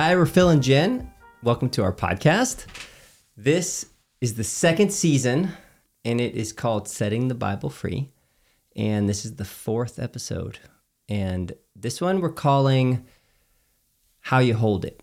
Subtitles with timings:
[0.00, 1.10] Hi, we're Phil and Jen.
[1.42, 2.66] Welcome to our podcast.
[3.36, 3.86] This
[4.20, 5.50] is the second season,
[6.04, 8.12] and it is called Setting the Bible Free.
[8.76, 10.60] And this is the fourth episode.
[11.08, 13.06] And this one we're calling
[14.20, 15.02] How You Hold It.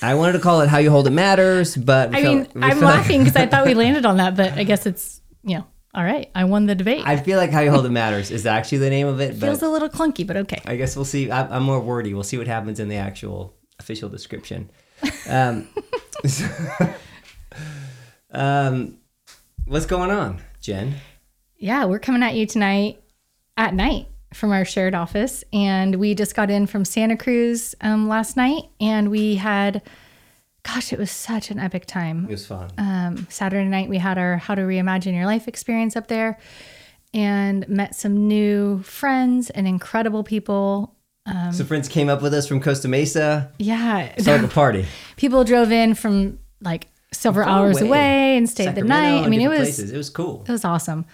[0.00, 3.24] I wanted to call it How You Hold It Matters, but I mean, I'm laughing
[3.24, 6.30] because I thought we landed on that, but I guess it's, you know, all right.
[6.34, 7.02] I won the debate.
[7.06, 9.46] I feel like How You Hold It Matters is actually the name of it, but
[9.46, 10.60] Feels a little clunky, but okay.
[10.66, 11.30] I guess we'll see.
[11.30, 12.12] I, I'm more wordy.
[12.12, 14.70] We'll see what happens in the actual official description.
[15.26, 15.68] Um,
[18.30, 18.98] um,
[19.64, 20.96] what's going on, Jen?
[21.56, 23.02] Yeah, we're coming at you tonight
[23.56, 25.44] at night from our shared office.
[25.52, 29.80] And we just got in from Santa Cruz um, last night and we had,
[30.66, 32.24] gosh, it was such an epic time.
[32.24, 32.70] It was fun.
[32.78, 36.38] um, Saturday night we had our How to Reimagine Your Life experience up there
[37.14, 40.94] and met some new friends and incredible people.
[41.52, 43.50] Some friends came up with us from Costa Mesa.
[43.58, 44.12] Yeah.
[44.16, 44.86] It's like a party.
[45.16, 47.88] people drove in from like several hours away.
[47.88, 49.24] away, and stayed the night.
[49.24, 49.90] I mean, it was places.
[49.90, 50.44] It was cool.
[50.46, 51.04] it was awesome.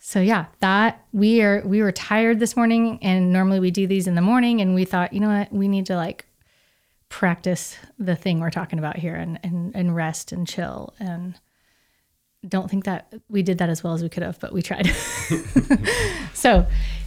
[0.00, 4.06] So yeah, that we are we were tired this morning, and normally we do these
[4.06, 6.26] in the morning, and we thought, you know what, we need to like
[7.08, 11.34] practice the thing we're talking about here, and and and rest and chill, and
[12.46, 14.86] don't think that we did that as well as we could have, but we tried.
[16.34, 16.66] so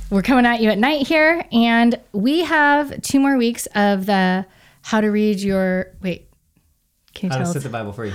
[0.10, 4.46] we're coming at you at night here, and we have two more weeks of the
[4.82, 6.30] how to read your wait.
[7.14, 7.54] Can you How to tell?
[7.54, 8.14] set the Bible free.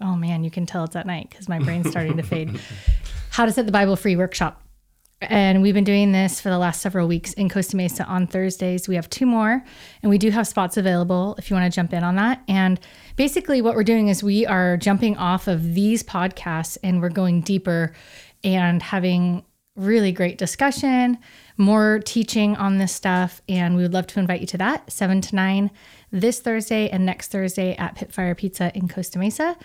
[0.00, 2.58] Oh man, you can tell it's at night because my brain's starting to fade.
[3.30, 4.62] How to set the Bible free workshop.
[5.22, 8.88] And we've been doing this for the last several weeks in Costa Mesa on Thursdays.
[8.88, 9.62] We have two more,
[10.02, 12.42] and we do have spots available if you want to jump in on that.
[12.48, 12.80] And
[13.16, 17.42] basically, what we're doing is we are jumping off of these podcasts and we're going
[17.42, 17.92] deeper
[18.42, 19.44] and having
[19.76, 21.18] really great discussion,
[21.58, 23.42] more teaching on this stuff.
[23.46, 25.70] And we would love to invite you to that seven to nine
[26.10, 29.56] this Thursday and next Thursday at Pitfire Pizza in Costa Mesa.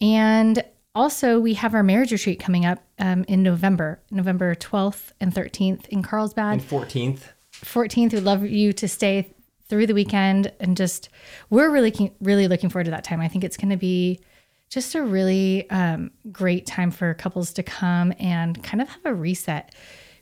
[0.00, 0.62] And
[0.94, 5.86] also, we have our marriage retreat coming up um, in November, November 12th and 13th
[5.88, 6.54] in Carlsbad.
[6.54, 7.20] And 14th.
[7.52, 8.12] 14th.
[8.12, 9.32] We'd love you to stay
[9.68, 11.08] through the weekend and just,
[11.48, 13.20] we're really, really looking forward to that time.
[13.20, 14.20] I think it's going to be
[14.68, 19.14] just a really um, great time for couples to come and kind of have a
[19.14, 19.74] reset.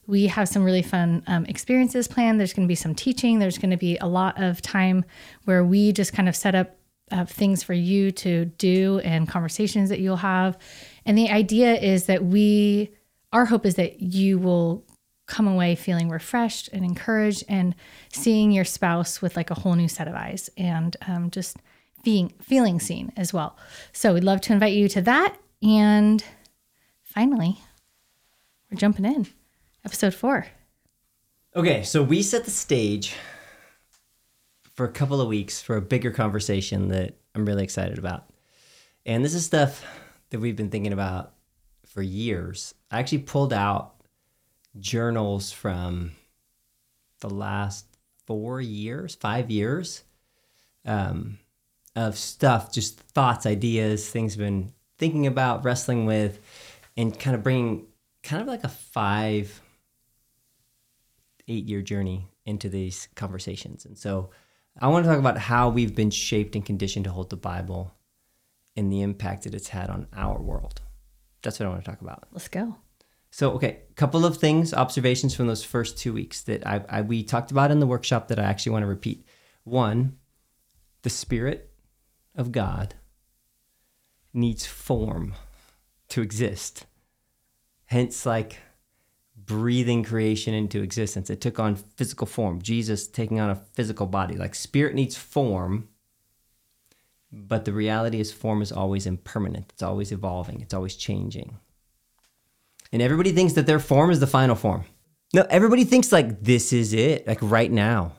[0.07, 2.41] We have some really fun um, experiences planned.
[2.41, 3.39] There's going to be some teaching.
[3.39, 5.05] There's going to be a lot of time
[5.45, 6.78] where we just kind of set up
[7.11, 10.59] uh, things for you to do and conversations that you'll have.
[11.05, 12.93] And the idea is that we,
[13.33, 14.85] our hope is that you will
[15.27, 17.75] come away feeling refreshed and encouraged and
[18.13, 21.59] seeing your spouse with like a whole new set of eyes and um, just
[22.03, 23.57] being feeling seen as well.
[23.93, 25.37] So we'd love to invite you to that.
[25.63, 26.25] And
[27.03, 27.59] finally,
[28.71, 29.27] we're jumping in.
[29.85, 30.47] Episode four.
[31.57, 33.15] Okay, so we set the stage
[34.79, 38.31] for a couple of weeks for a bigger conversation that I'm really excited about.
[39.05, 39.85] And this is stuff
[40.31, 41.33] that we've been thinking about
[41.85, 42.77] for years.
[42.89, 43.97] I actually pulled out
[44.79, 46.13] journals from
[47.19, 47.87] the last
[48.25, 50.05] four years, five years
[50.85, 51.39] um,
[51.97, 56.39] of stuff, just thoughts, ideas, things I've been thinking about, wrestling with,
[56.97, 57.89] and kind of bringing
[58.23, 59.61] kind of like a five
[61.49, 63.85] eight year journey into these conversations.
[63.85, 64.31] And so
[64.79, 67.95] I want to talk about how we've been shaped and conditioned to hold the Bible
[68.77, 70.81] and the impact that it's had on our world.
[71.43, 72.29] That's what I want to talk about.
[72.33, 72.77] Let's go.
[73.31, 77.03] So, okay, a couple of things, observations from those first two weeks that I, I
[77.03, 79.27] we talked about in the workshop that I actually want to repeat.
[79.65, 80.17] One,
[81.03, 81.71] the Spirit
[82.35, 82.95] of God
[84.33, 85.35] needs form
[86.09, 86.87] to exist.
[87.87, 88.59] Hence, like
[89.47, 91.31] breathing creation into existence.
[91.31, 92.61] It took on physical form.
[92.61, 94.37] Jesus taking on a physical body.
[94.37, 95.89] Like spirit needs form,
[97.33, 99.67] but the reality is form is always impermanent.
[99.73, 100.61] It's always evolving.
[100.61, 101.59] It's always changing.
[102.93, 104.85] And everybody thinks that their form is the final form.
[105.35, 108.13] No, everybody thinks like this is it, like right now.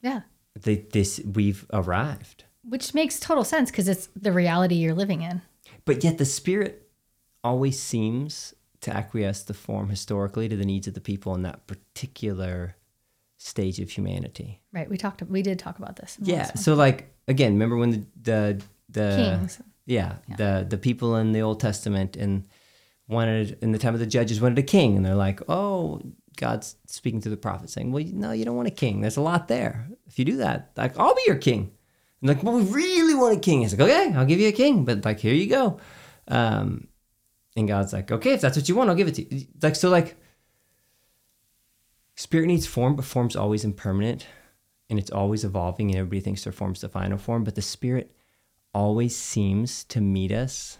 [0.00, 0.22] Yeah.
[0.58, 2.44] They, this we've arrived.
[2.64, 5.42] Which makes total sense because it's the reality you're living in.
[5.84, 6.88] But yet the spirit
[7.44, 11.66] always seems to acquiesce the form historically to the needs of the people in that
[11.66, 12.76] particular
[13.38, 14.60] stage of humanity.
[14.72, 14.88] Right.
[14.88, 16.18] We talked, we did talk about this.
[16.20, 16.52] Yeah.
[16.54, 19.60] So like again, remember when the the, the Kings.
[19.84, 22.46] Yeah, the the people in the Old Testament and
[23.08, 26.00] wanted in the time of the judges wanted a king, and they're like, oh,
[26.36, 29.00] God's speaking to the prophet saying, well, no, you don't want a king.
[29.00, 29.88] There's a lot there.
[30.06, 31.72] If you do that, like I'll be your king.
[32.20, 33.62] And like, well, we really want a king.
[33.62, 35.80] He's like, okay, I'll give you a king, but like, here you go.
[36.28, 36.86] Um,
[37.56, 39.46] and God's like, okay, if that's what you want, I'll give it to you.
[39.60, 40.16] Like, so like,
[42.16, 44.26] spirit needs form, but form's always impermanent.
[44.92, 48.14] and it's always evolving, and everybody thinks their form's the final form, but the Spirit
[48.74, 50.76] always seems to meet us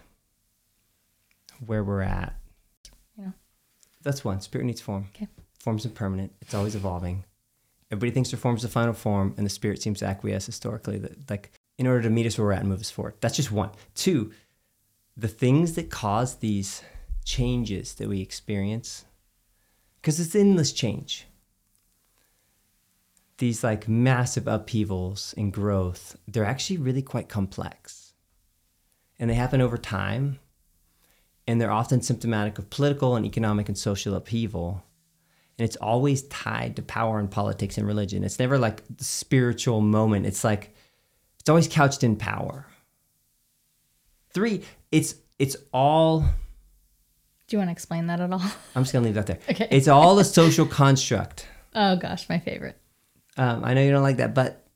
[1.65, 2.35] where we're at.
[3.17, 3.31] Yeah.
[4.03, 4.39] That's one.
[4.41, 5.07] Spirit needs form.
[5.15, 5.27] Okay.
[5.57, 6.31] Form's impermanent.
[6.41, 7.25] It's always evolving.
[7.89, 11.27] Everybody thinks their form's the final form, and the Spirit seems to acquiesce historically that,
[11.31, 11.49] like,
[11.79, 13.15] in order to meet us where we're at and move us forward.
[13.19, 13.71] That's just one.
[13.95, 14.31] Two,
[15.15, 16.81] the things that cause these
[17.23, 19.05] changes that we experience,
[20.01, 21.27] because it's endless change.
[23.37, 28.13] These like massive upheavals and growth, they're actually really quite complex.
[29.19, 30.39] And they happen over time.
[31.45, 34.83] And they're often symptomatic of political and economic and social upheaval.
[35.57, 38.23] And it's always tied to power and politics and religion.
[38.23, 40.25] It's never like the spiritual moment.
[40.25, 40.73] It's like
[41.39, 42.65] it's always couched in power.
[44.33, 48.41] Three, it's it's all Do you want to explain that at all?
[48.75, 49.39] I'm just gonna leave that there.
[49.49, 49.67] Okay.
[49.71, 51.47] It's all a social construct.
[51.75, 52.77] Oh gosh, my favorite.
[53.37, 54.67] Um, I know you don't like that, but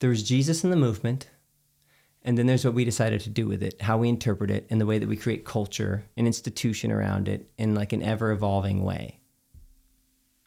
[0.00, 1.28] there's Jesus in the movement,
[2.22, 4.80] and then there's what we decided to do with it, how we interpret it, and
[4.80, 8.82] the way that we create culture and institution around it in like an ever evolving
[8.82, 9.20] way.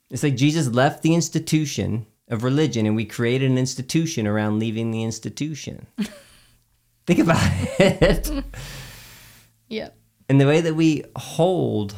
[0.10, 4.92] It's like Jesus left the institution of religion, and we created an institution around leaving
[4.92, 5.88] the institution.
[7.06, 7.42] Think about
[7.80, 8.32] it.
[9.68, 9.98] Yep.
[10.28, 11.96] And the way that we hold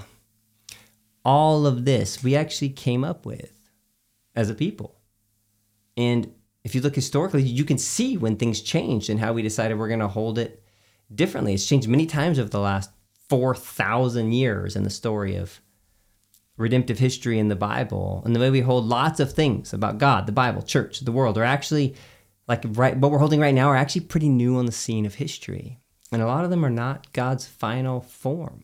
[1.23, 3.53] all of this, we actually came up with
[4.35, 4.95] as a people.
[5.95, 6.33] And
[6.63, 9.87] if you look historically, you can see when things changed and how we decided we're
[9.87, 10.63] going to hold it
[11.13, 11.53] differently.
[11.53, 12.91] It's changed many times over the last
[13.29, 15.61] 4,000 years in the story of
[16.57, 18.21] redemptive history in the Bible.
[18.25, 21.37] And the way we hold lots of things about God, the Bible, church, the world
[21.37, 21.95] are actually
[22.47, 25.15] like right what we're holding right now are actually pretty new on the scene of
[25.15, 25.79] history.
[26.11, 28.63] And a lot of them are not God's final form.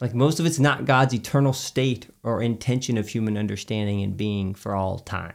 [0.00, 4.54] Like most of it's not God's eternal state or intention of human understanding and being
[4.54, 5.34] for all time.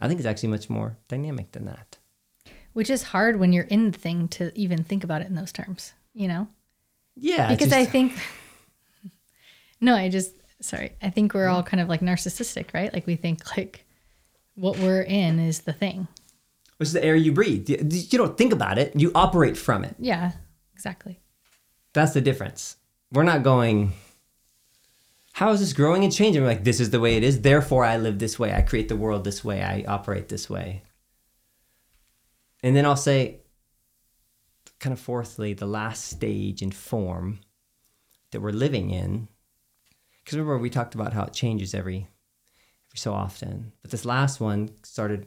[0.00, 1.98] I think it's actually much more dynamic than that.
[2.72, 5.52] Which is hard when you're in the thing to even think about it in those
[5.52, 6.48] terms, you know?
[7.16, 7.50] Yeah.
[7.50, 8.14] Because just- I think,
[9.80, 12.92] no, I just, sorry, I think we're all kind of like narcissistic, right?
[12.94, 13.84] Like we think like
[14.54, 16.08] what we're in is the thing.
[16.80, 17.68] Which is the air you breathe.
[17.68, 19.96] You don't think about it, you operate from it.
[19.98, 20.32] Yeah,
[20.72, 21.20] exactly.
[21.92, 22.76] That's the difference.
[23.12, 23.92] We're not going,
[25.34, 26.40] how is this growing and changing?
[26.40, 27.42] We're like, this is the way it is.
[27.42, 28.54] Therefore, I live this way.
[28.54, 29.62] I create the world this way.
[29.62, 30.82] I operate this way.
[32.62, 33.40] And then I'll say,
[34.78, 37.40] kind of fourthly, the last stage and form
[38.30, 39.28] that we're living in.
[40.24, 42.08] Because remember, we talked about how it changes every,
[42.88, 43.72] every so often.
[43.82, 45.26] But this last one started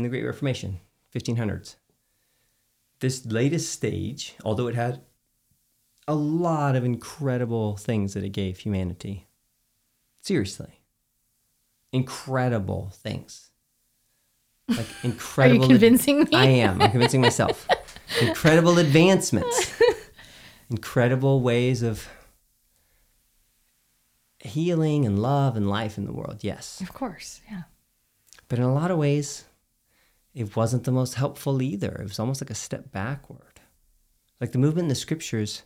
[0.00, 0.80] in the Great Reformation,
[1.14, 1.76] 1500s.
[3.00, 5.02] This latest stage, although it had
[6.08, 9.28] a lot of incredible things that it gave humanity.
[10.22, 10.80] Seriously.
[11.92, 13.50] Incredible things.
[14.68, 15.60] Like incredible.
[15.60, 16.28] Are you convincing me?
[16.32, 16.80] I am.
[16.80, 17.66] I'm convincing myself.
[18.20, 19.80] incredible advancements.
[20.70, 22.08] incredible ways of
[24.38, 26.38] healing and love and life in the world.
[26.40, 26.80] Yes.
[26.80, 27.62] Of course, yeah.
[28.48, 29.44] But in a lot of ways,
[30.34, 31.92] it wasn't the most helpful either.
[31.92, 33.60] It was almost like a step backward.
[34.40, 35.62] Like the movement in the scriptures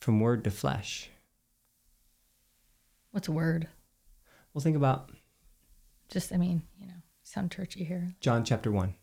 [0.00, 1.10] from word to flesh.
[3.10, 3.68] What's a word?
[4.52, 5.10] Well, think about
[6.08, 8.14] Just, I mean, you know, sound churchy here.
[8.20, 8.94] John chapter 1.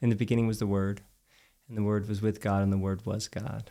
[0.00, 1.00] In the beginning was the Word,
[1.68, 3.70] and the Word was with God, and the Word was God.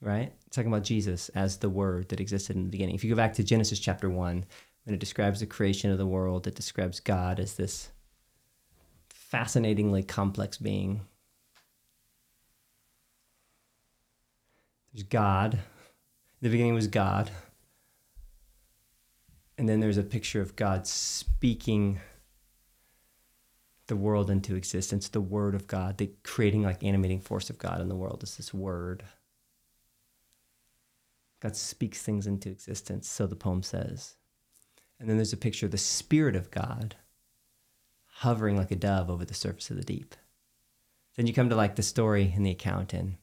[0.00, 0.32] Right?
[0.46, 2.94] It's talking about Jesus as the Word that existed in the beginning.
[2.94, 4.44] If you go back to Genesis chapter 1,
[4.84, 7.90] when it describes the creation of the world, it describes God as this
[9.08, 11.02] fascinatingly complex being.
[14.92, 15.54] There's God.
[15.54, 15.60] In
[16.42, 17.30] the beginning was God.
[19.56, 22.00] And then there's a picture of God speaking
[23.86, 27.80] the world into existence, the word of God, the creating like animating force of God
[27.80, 29.04] in the world is this word.
[31.40, 34.16] God speaks things into existence, so the poem says.
[35.02, 36.94] And then there's a picture of the Spirit of God
[38.18, 40.14] hovering like a dove over the surface of the deep.
[41.16, 43.18] Then you come to like the story in the account in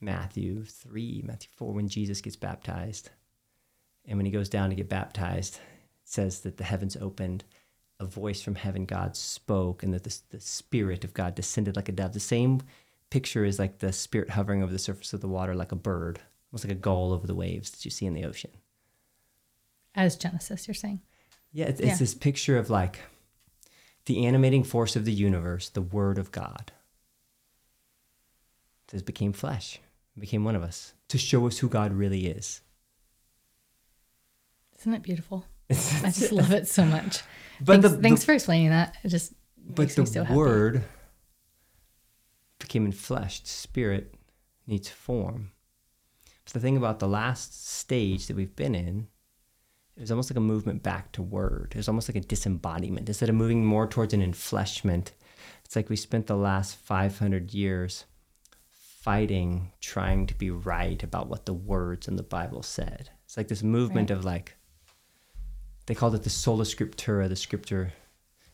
[0.00, 3.10] Matthew 3, Matthew 4, when Jesus gets baptized.
[4.04, 5.60] And when he goes down to get baptized, it
[6.06, 7.44] says that the heavens opened,
[8.00, 11.88] a voice from heaven, God spoke, and that the, the Spirit of God descended like
[11.88, 12.14] a dove.
[12.14, 12.62] The same
[13.10, 16.18] picture is like the Spirit hovering over the surface of the water like a bird,
[16.50, 18.50] almost like a gull over the waves that you see in the ocean.
[19.94, 21.00] As Genesis, you're saying.
[21.52, 21.96] Yeah, it's, it's Yeah.
[21.96, 23.00] this picture of like
[24.06, 26.72] the animating force of the universe, the Word of God.
[28.88, 29.78] This became flesh,
[30.18, 32.60] became one of us to show us who God really is.
[34.80, 35.46] Isn't it beautiful?
[35.70, 35.74] I
[36.10, 37.22] just love it so much.
[37.60, 38.96] But thanks, the- thanks the- for explaining that.
[39.02, 39.32] It just
[39.66, 40.36] but the so happy.
[40.36, 40.84] word
[42.58, 43.46] became enfleshed.
[43.46, 44.14] Spirit
[44.66, 45.52] needs form.
[46.44, 49.08] But the thing about the last stage that we've been in,
[49.96, 51.68] it was almost like a movement back to word.
[51.72, 53.08] It was almost like a disembodiment.
[53.08, 55.10] Instead of moving more towards an enfleshment,
[55.64, 58.04] it's like we spent the last 500 years
[58.70, 63.10] fighting, trying to be right about what the words in the Bible said.
[63.24, 64.16] It's like this movement Right.
[64.18, 64.56] of like,
[65.86, 67.92] they called it the sola scriptura, the scripture,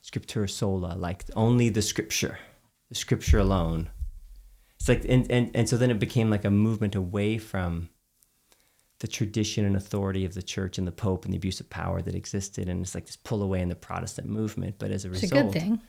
[0.02, 2.38] scriptura sola, like only the scripture,
[2.88, 3.90] the scripture alone.
[4.78, 7.90] It's like, and, and, and so then it became like a movement away from
[9.00, 12.00] the tradition and authority of the church and the pope and the abuse of power
[12.02, 12.69] that existed.
[12.69, 14.76] And it's like this pull away in the Protestant movement.
[14.78, 15.80] But as a result, It's result, a good thing.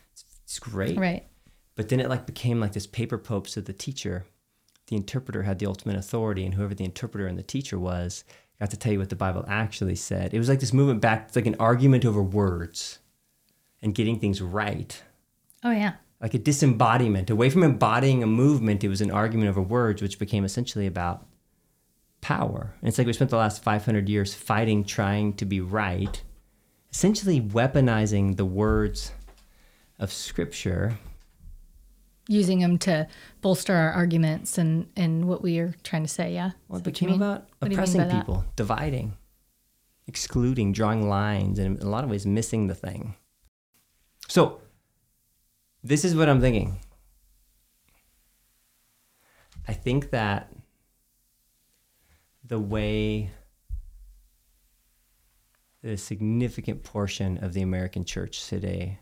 [0.44, 0.98] it's great.
[0.98, 1.28] Right.
[1.76, 3.48] But then it like became like this paper pope.
[3.48, 4.26] So the teacher,
[4.88, 8.24] the interpreter had the ultimate authority, and whoever the interpreter and the teacher was
[8.60, 10.34] got to tell you what the Bible actually said.
[10.34, 11.26] It was like this movement back.
[11.28, 13.00] It's like an argument over words
[13.82, 15.02] and getting things right.
[15.64, 15.94] Oh yeah.
[16.22, 17.30] Like a disembodiment.
[17.32, 21.26] Away from embodying a movement, it was an argument over words, which became essentially about
[22.22, 22.74] power.
[22.80, 26.22] And it's like we spent the last 500 years fighting, trying to be right,
[26.92, 29.12] essentially weaponizing the words
[30.00, 30.98] of Scripture
[32.28, 33.08] Using them to
[33.42, 36.34] bolster our arguments and and what we are trying to say.
[36.34, 36.52] Yeah.
[36.68, 39.18] Well, it what became about What do you mean oppressing people, dividing,
[40.08, 43.16] excluding, drawing lines, and in a lot of ways missing the thing.
[44.28, 44.62] So,
[45.84, 46.80] this is what I'm thinking.
[49.68, 50.54] I think that
[52.52, 53.32] the way
[55.82, 59.00] the significant portion of the American church today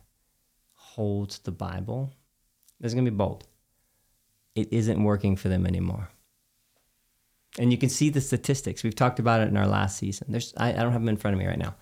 [0.74, 2.14] holds the Bible,
[2.80, 3.48] this is going to be bold.
[4.54, 6.10] It isn't working for them anymore.
[7.58, 8.84] And you can see the statistics.
[8.84, 10.28] We've talked about it in our last season.
[10.30, 11.74] There's, I, I don't have them in front of me right now.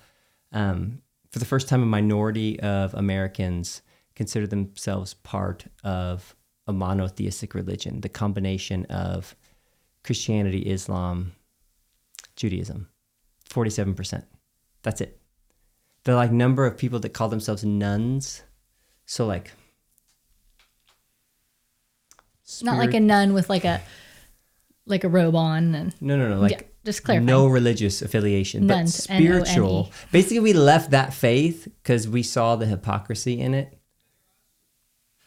[0.53, 3.81] Um, for the first time, a minority of Americans
[4.15, 6.33] consider themselves part of
[6.65, 9.35] a monotheistic religion, the combination of
[10.05, 11.33] Christianity, Islam,
[12.37, 12.87] Judaism.
[13.49, 14.23] 47%.
[14.83, 15.19] That's it.
[16.05, 18.43] The like number of people that call themselves nones.
[19.05, 19.51] So like
[22.61, 23.81] Not like a nun with like a
[24.85, 26.39] like a robe on and No, no, no.
[26.39, 27.25] Like yeah, just clarify.
[27.25, 29.77] no religious affiliation, but spiritual.
[29.77, 30.07] N-O-N-E.
[30.13, 33.77] Basically, we left that faith because we saw the hypocrisy in it,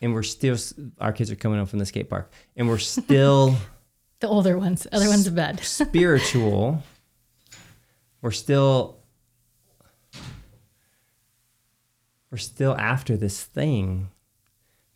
[0.01, 0.57] and we're still.
[0.99, 3.57] Our kids are coming home from the skate park, and we're still
[4.21, 4.87] the older ones.
[4.93, 5.61] Other ones are bed.
[5.61, 6.83] spiritual.
[8.23, 8.99] We're still.
[12.31, 14.09] We're still after this thing,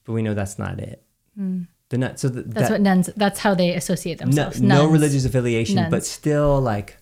[0.05, 1.03] but we know that's not it.
[1.37, 2.21] The nut.
[2.21, 2.51] So the, Hmm.
[2.51, 3.11] That's that, what nuns.
[3.17, 4.61] That's how they associate themselves.
[4.61, 4.93] no Nuns.
[4.93, 6.97] religious affiliation, but still like,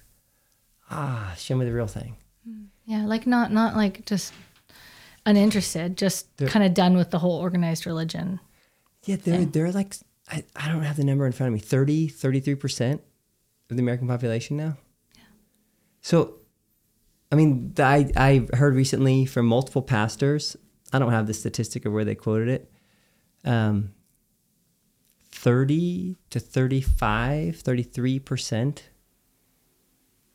[0.91, 2.17] ah, show me the real thing.
[2.87, 4.33] Yeah, like not not like just
[5.27, 8.41] uninterested, just kind of done with the whole organized religion.
[9.05, 9.97] Yeah, they're they're like
[10.31, 11.61] I, I don't have the number in front of me.
[11.61, 14.79] 30, 33% of the American population now.
[16.03, 16.35] So
[17.31, 20.57] I mean, I I heard recently from multiple pastors,
[20.93, 22.71] I don't have the statistic of where they quoted it.
[23.45, 23.95] Um
[25.31, 28.83] 30 to 35, 33%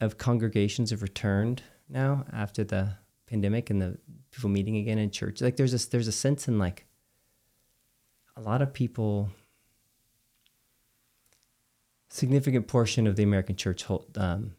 [0.01, 2.95] of congregations have returned now after the
[3.27, 3.97] pandemic and the
[4.31, 5.39] people meeting again in church.
[5.39, 6.87] Like there's a there's a sense in like
[8.35, 9.29] a lot of people
[12.09, 14.55] significant portion of the american church hold um,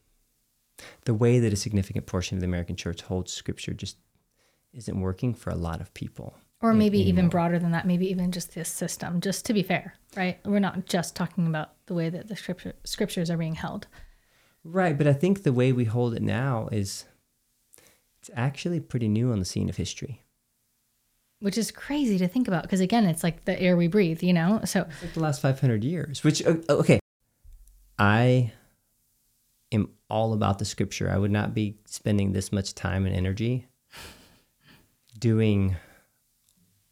[1.05, 3.97] the way that a significant portion of the american church holds scripture just
[4.73, 8.33] isn't working for a lot of people Or maybe even broader than that, maybe even
[8.33, 10.39] just this system, just to be fair, right?
[10.45, 13.87] We're not just talking about the way that the scripture, scriptures are being held.
[14.65, 17.07] right but i think the way we hold it now is
[18.21, 20.23] it's actually pretty new on the scene of history
[21.41, 24.33] Which is crazy to think about because again, it's like the air we breathe, you
[24.33, 24.61] know.
[24.65, 26.99] So It's like the last 500 years which okay
[27.99, 28.53] i
[29.73, 31.11] am all about the scripture.
[31.11, 33.67] I would not be spending this much time and energy
[35.19, 35.77] doing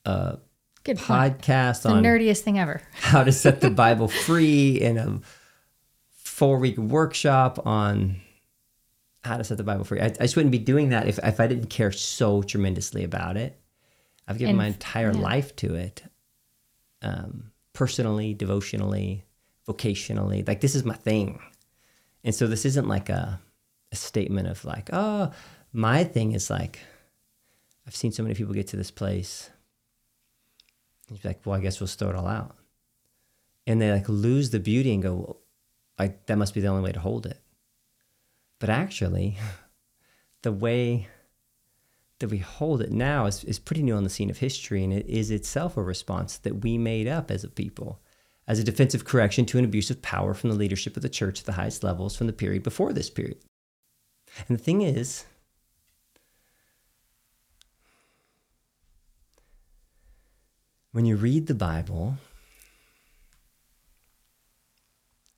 [0.04, 0.38] a
[0.84, 2.82] good podcast The on nerdiest thing ever.
[2.92, 5.20] how to set the bible free in a
[6.10, 8.16] four week workshop on
[9.24, 10.00] how to set the bible free.
[10.00, 13.36] I, I just wouldn't be doing that if, if i didn't care so tremendously about
[13.36, 13.58] it.
[14.28, 15.20] I've given And- my entire yeah.
[15.20, 16.02] life to it
[17.02, 19.22] um, personally devotionally
[19.68, 20.46] vocationally.
[20.46, 21.40] Like this is my thing
[22.26, 23.40] and so this isn't like a,
[23.92, 25.30] a statement of like oh
[25.72, 26.80] my thing is like
[27.86, 29.48] i've seen so many people get to this place.
[31.08, 32.56] And you're like well i guess we'll throw it all out.
[33.66, 35.40] And they like lose the beauty and go well,
[35.98, 37.40] like that must be the only way to hold it.
[38.58, 39.38] But actually
[40.42, 41.08] the way
[42.18, 44.92] that we hold it now is, is pretty new on the scene of history, and
[44.92, 48.00] it is itself a response that we made up as a people,
[48.48, 51.40] as a defensive correction to an abuse of power from the leadership of the church
[51.40, 53.38] at the highest levels from the period before this period.
[54.48, 55.24] And the thing is,
[60.92, 62.16] when you read the Bible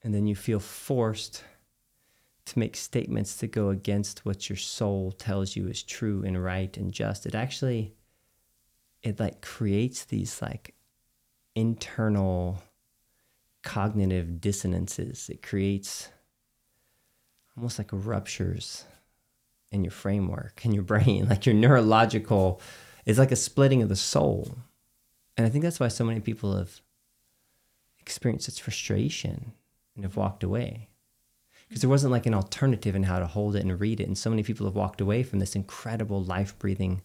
[0.03, 1.43] and then you feel forced
[2.45, 6.77] to make statements that go against what your soul tells you is true and right
[6.77, 7.93] and just it actually
[9.03, 10.73] it like creates these like
[11.55, 12.61] internal
[13.63, 16.09] cognitive dissonances it creates
[17.57, 18.85] almost like ruptures
[19.71, 22.61] in your framework in your brain like your neurological
[23.05, 24.57] it's like a splitting of the soul
[25.37, 26.81] and i think that's why so many people have
[27.99, 29.51] experienced such frustration
[29.95, 30.89] and have walked away
[31.69, 34.07] because there wasn't like an alternative in how to hold it and read it.
[34.07, 37.03] And so many people have walked away from this incredible life breathing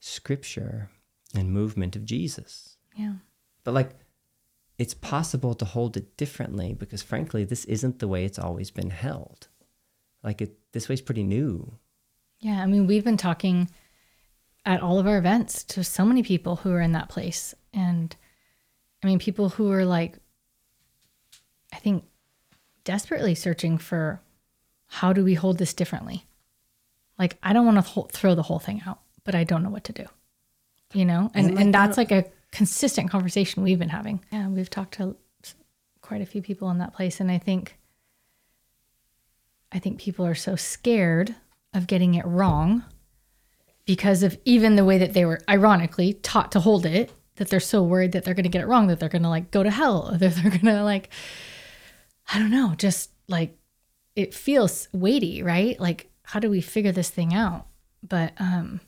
[0.00, 0.90] scripture
[1.34, 2.76] and movement of Jesus.
[2.94, 3.14] Yeah.
[3.64, 3.92] But like,
[4.78, 8.90] it's possible to hold it differently because frankly, this isn't the way it's always been
[8.90, 9.48] held.
[10.22, 11.78] Like it, this way's pretty new.
[12.40, 12.62] Yeah.
[12.62, 13.70] I mean, we've been talking
[14.64, 17.54] at all of our events to so many people who are in that place.
[17.72, 18.14] And
[19.02, 20.16] I mean, people who are like,
[21.72, 22.04] I think
[22.84, 24.20] desperately searching for
[24.86, 26.26] how do we hold this differently?
[27.18, 29.84] Like, I don't want to throw the whole thing out, but I don't know what
[29.84, 30.06] to do.
[30.92, 31.30] You know?
[31.34, 34.22] And, and, like and that's like a consistent conversation we've been having.
[34.30, 35.16] Yeah, we've talked to
[36.00, 37.18] quite a few people in that place.
[37.20, 37.78] And I think,
[39.72, 41.34] I think people are so scared
[41.72, 42.84] of getting it wrong
[43.86, 47.60] because of even the way that they were ironically taught to hold it that they're
[47.60, 49.62] so worried that they're going to get it wrong that they're going to like go
[49.62, 51.08] to hell or that they're going to like
[52.32, 53.56] I don't know, just like
[54.14, 55.78] it feels weighty, right?
[55.80, 57.66] Like, how do we figure this thing out?
[58.02, 58.80] But um,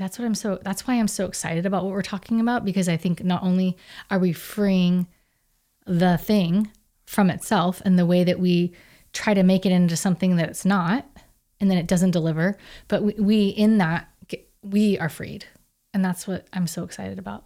[0.00, 2.88] that's what I'm so, that's why I'm so excited about what we're talking about because
[2.88, 3.76] I think not only
[4.10, 5.06] are we freeing
[5.86, 6.70] the thing
[7.04, 8.72] from itself and the way that we
[9.12, 11.06] try to make it into something that it's not
[11.60, 12.56] and then it doesn't deliver,
[12.88, 14.08] but we, we in that,
[14.62, 15.44] we are freed.
[15.92, 17.44] And that's what I'm so excited about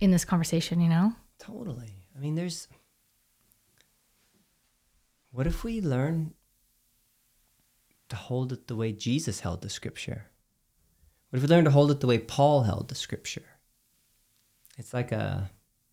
[0.00, 1.12] in this conversation, you know?
[1.38, 1.92] Totally.
[2.16, 2.68] I mean, there's,
[5.30, 6.32] what if we learn
[8.08, 10.27] to hold it the way Jesus held the scripture?
[11.30, 13.44] What if we learn to hold it the way Paul held the scripture?
[14.78, 15.50] It's like a,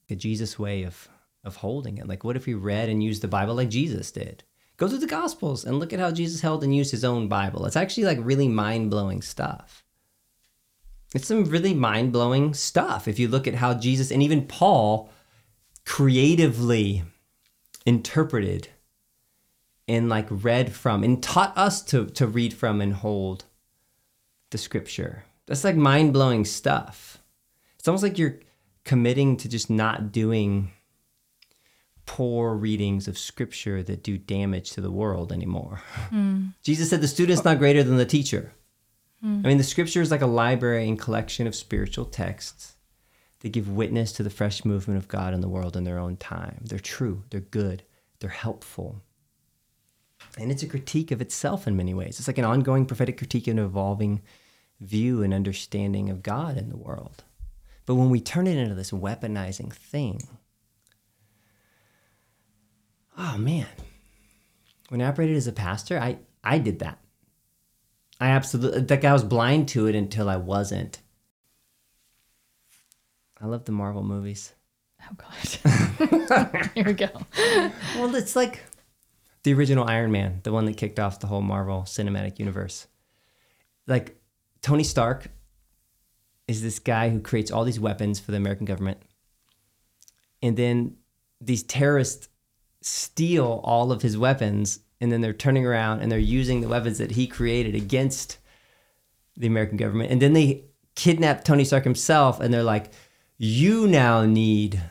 [0.09, 1.09] a Jesus way of,
[1.43, 2.07] of holding it.
[2.07, 4.43] Like, what if we read and used the Bible like Jesus did?
[4.77, 7.65] Go through the Gospels and look at how Jesus held and used his own Bible.
[7.65, 9.83] It's actually like really mind blowing stuff.
[11.13, 15.09] It's some really mind blowing stuff if you look at how Jesus and even Paul
[15.85, 17.03] creatively
[17.85, 18.69] interpreted
[19.87, 23.45] and like read from and taught us to to read from and hold
[24.55, 25.25] the scripture.
[25.47, 27.17] That's like mind-blowing stuff.
[27.77, 28.39] It's almost like you're
[28.85, 30.71] committing to just not doing
[32.05, 35.81] poor readings of scripture that do damage to the world anymore.
[36.09, 36.53] Mm.
[36.63, 38.53] Jesus said the student's not greater than the teacher.
[39.21, 39.43] Mm.
[39.43, 42.75] I mean, the scripture is like a library and collection of spiritual texts
[43.41, 46.15] that give witness to the fresh movement of God in the world in their own
[46.15, 46.61] time.
[46.63, 47.83] They're true, they're good,
[48.19, 49.01] they're helpful,
[50.37, 52.19] and it's a critique of itself in many ways.
[52.19, 54.21] It's like an ongoing prophetic critique and evolving
[54.79, 57.23] view and understanding of God in the world.
[57.85, 60.21] But when we turn it into this weaponizing thing,
[63.17, 63.67] oh man,
[64.89, 66.99] when I operated as a pastor, I, I did that.
[68.19, 70.99] I absolutely, like, I was blind to it until I wasn't.
[73.39, 74.53] I love the Marvel movies.
[75.01, 76.71] Oh, God.
[76.75, 77.09] Here we go.
[77.95, 78.63] well, it's like,
[79.45, 82.87] the original Iron Man, the one that kicked off the whole Marvel Cinematic Universe.
[83.85, 84.19] Like
[84.65, 85.27] Tony Stark
[86.47, 88.97] is this guy who creates all these weapons for the American government.
[90.41, 90.95] And then
[91.39, 92.29] these terrorists
[92.81, 96.97] steal all of his weapons and then they're turning around and they're using the weapons
[96.97, 98.39] that he created against
[99.37, 100.11] the American government.
[100.11, 100.63] And then they
[100.95, 102.91] kidnap Tony Stark himself and they're like,
[103.37, 104.81] you now need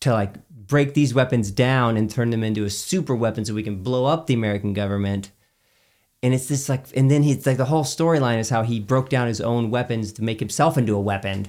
[0.00, 3.62] to like break these weapons down and turn them into a super weapon so we
[3.62, 5.30] can blow up the American government.
[6.26, 9.10] And it's this like, and then he's like, the whole storyline is how he broke
[9.10, 11.46] down his own weapons to make himself into a weapon.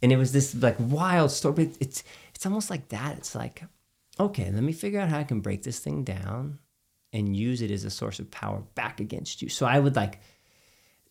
[0.00, 1.52] And it was this like wild story.
[1.52, 3.18] But it's, it's almost like that.
[3.18, 3.64] It's like,
[4.18, 6.58] okay, let me figure out how I can break this thing down
[7.12, 9.50] and use it as a source of power back against you.
[9.50, 10.20] So I would like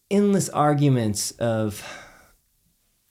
[0.10, 1.86] endless arguments of.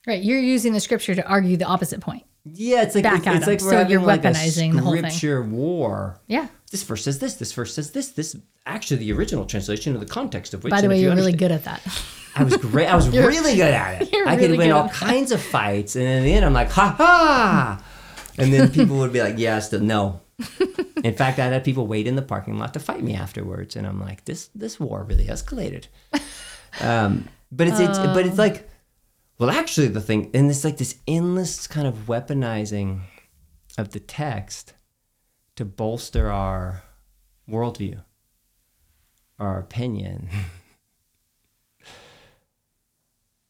[0.05, 0.21] Right.
[0.21, 2.25] You're using the scripture to argue the opposite point.
[2.43, 5.03] Yeah, it's like back it's, at it's like so you're like weaponizing the whole thing.
[5.03, 6.19] Scripture war.
[6.27, 6.49] Yeah.
[6.71, 10.05] This verse says this, this verse says this, this actually the original translation of the
[10.05, 10.71] context of which.
[10.71, 11.81] By the way, you you're really good at that.
[12.35, 12.87] I was great.
[12.87, 14.13] I was really good at it.
[14.27, 14.93] I could win all that.
[14.93, 17.83] kinds of fights, and in the end, I'm like, ha ha.
[18.37, 20.21] And then people would be like, yes, the, no.
[21.03, 23.87] In fact, I had people wait in the parking lot to fight me afterwards, and
[23.87, 25.85] I'm like, this this war really escalated.
[26.81, 28.69] Um, but it's, it's but it's like,
[29.39, 33.01] well, actually, the thing, and it's like this endless kind of weaponizing
[33.77, 34.73] of the text
[35.57, 36.83] to bolster our
[37.49, 38.03] worldview,
[39.37, 40.29] our opinion.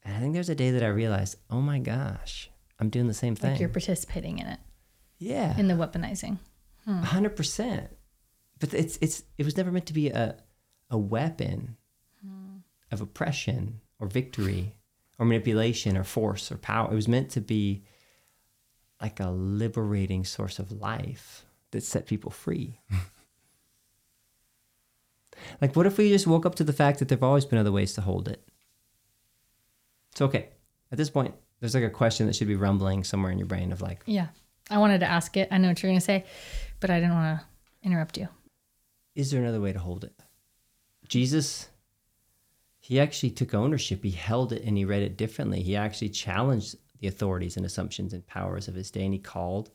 [0.04, 3.14] And I think there's a day that I realized, oh my gosh, I'm doing the
[3.14, 3.52] same thing.
[3.52, 4.60] Like you're participating in it,
[5.20, 6.38] yeah, in the weaponizing.
[6.86, 7.02] Hmm.
[7.02, 7.90] hundred percent.
[8.58, 10.38] But it's it's it was never meant to be a
[10.90, 11.76] a weapon
[12.26, 12.60] hmm.
[12.90, 14.78] of oppression or victory
[15.20, 16.90] or manipulation or force or power.
[16.90, 17.84] It was meant to be
[19.02, 22.80] like a liberating source of life that set people free.
[25.62, 27.72] like, what if we just woke up to the fact that there've always been other
[27.72, 28.48] ways to hold it?
[30.12, 30.50] It's okay.
[30.92, 33.72] At this point, there's like a question that should be rumbling somewhere in your brain
[33.72, 34.28] of like, Yeah.
[34.70, 35.48] I wanted to ask it.
[35.50, 36.26] I know what you're going to say,
[36.82, 37.46] but I didn't want to
[37.88, 38.28] interrupt you.
[39.16, 40.14] is there another way to hold it?
[41.08, 41.70] Jesus,
[42.80, 44.04] he actually took ownership.
[44.04, 45.62] He held it and he read it differently.
[45.64, 49.70] He actually challenged the authorities and assumptions and powers of his day and he called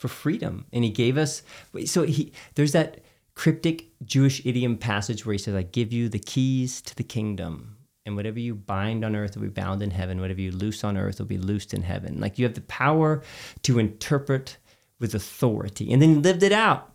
[0.00, 0.64] for freedom.
[0.72, 1.42] And he gave us,
[1.84, 3.02] so he, there's that
[3.34, 7.76] cryptic Jewish idiom passage where he says, I give you the keys to the kingdom.
[8.06, 10.20] And whatever you bind on earth will be bound in heaven.
[10.20, 12.18] Whatever you loose on earth will be loosed in heaven.
[12.18, 13.22] Like you have the power
[13.62, 14.56] to interpret
[14.98, 15.92] with authority.
[15.92, 16.92] And then he lived it out.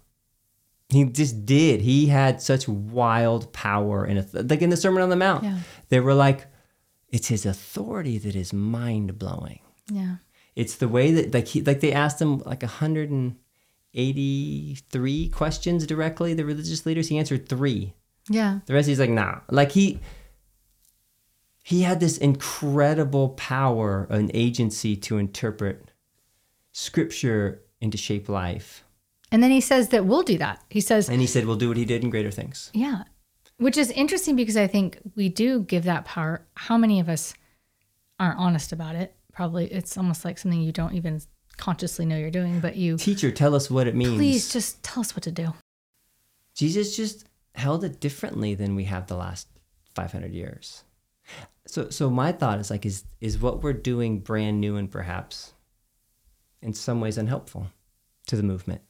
[0.90, 1.82] He just did.
[1.82, 5.60] He had such wild power and like in the Sermon on the Mount, Yeah.
[5.90, 6.46] they were like,
[7.10, 9.60] "It's his authority that is mind blowing."
[9.92, 10.18] Yeah.
[10.56, 13.36] It's the way that like he like they asked him like hundred and
[13.94, 16.34] eighty three questions directly.
[16.34, 17.94] The religious leaders, he answered three.
[18.30, 18.60] Yeah.
[18.66, 19.42] The rest he's like, nah.
[19.52, 20.00] Like he
[21.64, 25.92] he had this incredible power and agency to interpret
[26.72, 28.84] scripture and to shape life.
[29.32, 30.64] And then he says that we'll do that.
[30.70, 32.70] He says, And he said, We'll do what he did in greater things.
[32.74, 33.04] yeah,
[33.58, 36.46] which is interesting because I think we do give that power.
[36.56, 37.34] How many of us
[38.20, 39.16] aren't honest about it?
[39.36, 41.22] Probably it's almost like something you don't even
[41.58, 44.16] consciously know you're doing, but you Teacher, tell us what it means.
[44.16, 45.54] please just tell us what to do.
[46.56, 49.48] Jesus just held it differently than we have the last
[49.94, 50.84] 500 years.
[51.68, 55.54] So, so my thought is like, is is what we're doing brand new and perhaps
[56.62, 57.68] in some ways unhelpful
[58.28, 58.82] to the movement?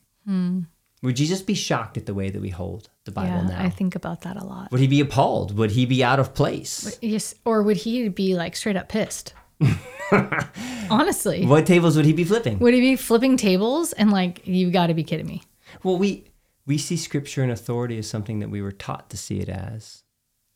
[1.03, 3.47] Would Jesus be shocked at the way that we hold the Bible Hmm.
[3.49, 3.63] yeah, now?
[3.63, 4.71] I think about that a lot.
[4.71, 5.55] Would he be appalled?
[5.57, 6.97] Would he be out of place?
[7.01, 9.33] Yes, or would he be like straight up pissed?
[10.89, 12.59] Honestly, What tables would he be flipping?
[12.59, 15.43] would he be flipping tables and like you've got to be kidding me?
[15.83, 16.25] Well, we
[16.65, 20.03] we see scripture and authority as something that we were taught to see it as.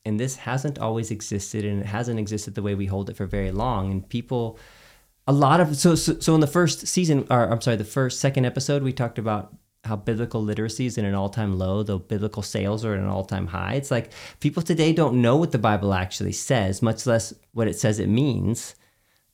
[0.04, 3.26] And this hasn't always existed and it hasn't existed the way we hold it for
[3.26, 4.58] very long and people
[5.26, 8.20] a lot of so so, so in the first season or I'm sorry, the first
[8.20, 12.42] second episode we talked about how biblical literacy is in an all-time low, though biblical
[12.42, 13.74] sales are at an all-time high.
[13.74, 17.78] It's like people today don't know what the Bible actually says, much less what it
[17.78, 18.74] says it means.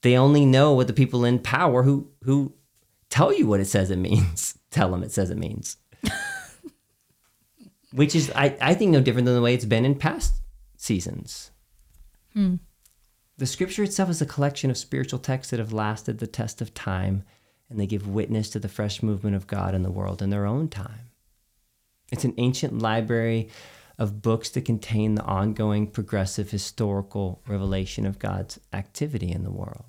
[0.03, 2.55] They only know what the people in power who who
[3.11, 5.77] tell you what it says it means tell them it says it means.
[7.93, 10.35] Which is I, I think no different than the way it's been in past
[10.77, 11.51] seasons.
[12.35, 12.57] Hmm.
[13.39, 16.75] The scripture itself is a collection of spiritual texts that have lasted the test of
[16.75, 17.23] time
[17.69, 20.47] and they give witness to the fresh movement of god in the world in their
[20.47, 21.11] own time.
[22.13, 23.49] It's an ancient library
[23.99, 29.85] of books that contain the ongoing progressive historical revelation of god's activity in the world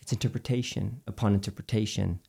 [0.00, 2.20] it's interpretation upon interpretation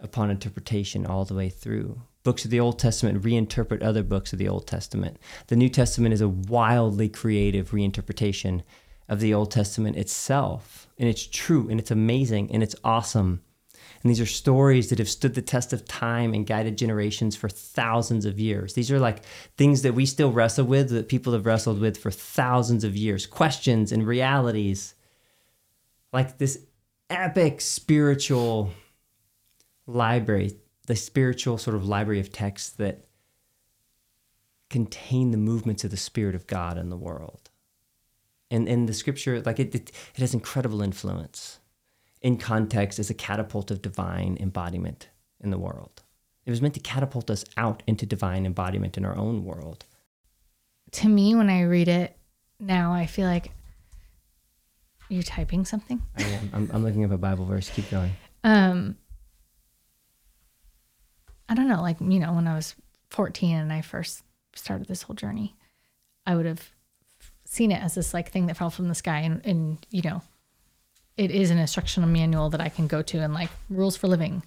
[0.00, 2.02] upon interpretation all the way through.
[2.22, 5.18] Books of the Old Testament reinterpret other books of the Old Testament.
[5.46, 8.62] The New Testament is a wildly creative reinterpretation
[9.08, 10.88] of the Old Testament itself.
[10.98, 13.42] And it's true and it's amazing and it's awesome.
[14.06, 17.48] And these are stories that have stood the test of time and guided generations for
[17.48, 18.74] thousands of years.
[18.74, 19.24] These are like
[19.56, 23.26] things that we still wrestle with, that people have wrestled with for thousands of years,
[23.26, 24.94] questions and realities.
[26.12, 26.60] Like this
[27.10, 28.70] epic spiritual
[29.88, 30.52] library,
[30.86, 33.06] the spiritual sort of library of texts that
[34.70, 37.50] contain the movements of the Spirit of God in the world.
[38.52, 41.58] And and the scripture, like it, it, it has incredible influence.
[42.26, 45.10] In context, as a catapult of divine embodiment
[45.40, 46.02] in the world.
[46.44, 49.84] It was meant to catapult us out into divine embodiment in our own world.
[50.90, 52.16] To me, when I read it
[52.58, 53.52] now, I feel like
[55.08, 56.02] you're typing something.
[56.18, 56.50] I am.
[56.52, 57.70] I'm, I'm looking up a Bible verse.
[57.70, 58.10] Keep going.
[58.42, 58.96] Um,
[61.48, 62.74] I don't know, like you know, when I was
[63.10, 65.54] 14 and I first started this whole journey,
[66.26, 66.70] I would have
[67.44, 70.22] seen it as this like thing that fell from the sky and, and you know,
[71.16, 74.42] it is an instructional manual that I can go to and like rules for living.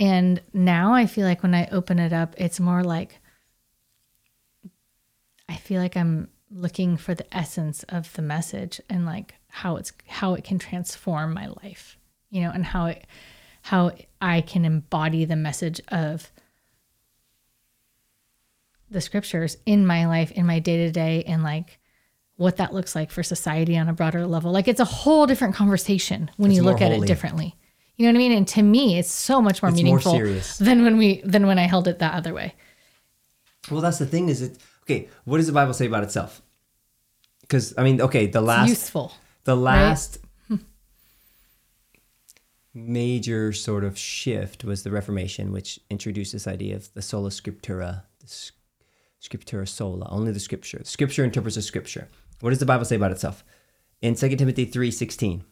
[0.00, 3.18] And now I feel like when I open it up, it's more like
[5.48, 9.92] I feel like I'm looking for the essence of the message and like how it's
[10.06, 11.98] how it can transform my life,
[12.30, 13.06] you know, and how it
[13.62, 16.30] how I can embody the message of
[18.90, 21.77] the scriptures in my life, in my day to day, and like
[22.38, 24.52] what that looks like for society on a broader level.
[24.52, 27.56] Like it's a whole different conversation when It's you more look at it differently.
[27.96, 28.38] You know what I mean?
[28.38, 30.56] And to me, it's so much more It's more meaningful serious.
[30.56, 32.54] than when we than when I held it that other way.
[33.70, 34.28] Well, that's the thing.
[34.28, 35.08] Is it okay?
[35.24, 36.40] What does the Bible say about itself?
[37.40, 39.12] Because I mean, okay, the It's last useful.
[39.42, 40.56] the last hmm.
[42.72, 48.02] major sort of shift was the Reformation, which introduced this idea of the sola scriptura,
[48.20, 48.26] the
[49.20, 50.78] scriptura sola, only the scripture.
[50.78, 52.08] The scripture interprets the scripture.
[52.40, 53.44] What does the Bible say about itself?
[54.00, 55.42] In 2 Timothy 3:16,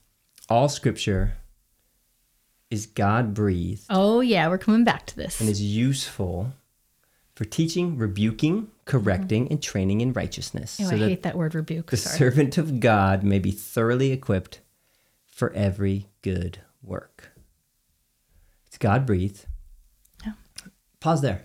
[0.49, 1.35] all scripture
[2.71, 5.41] is God breathed Oh yeah, we're coming back to this.
[5.41, 6.53] and is useful
[7.35, 9.55] for teaching, rebuking, correcting, mm-hmm.
[9.55, 10.79] and training in righteousness.
[10.81, 11.91] Oh, I that hate that word rebuke.
[11.91, 12.19] the Sorry.
[12.19, 14.61] servant of God may be thoroughly equipped
[15.27, 17.33] for every good work.
[18.67, 19.47] It's God breathed.
[20.25, 20.33] Yeah.
[21.01, 21.43] Pause there.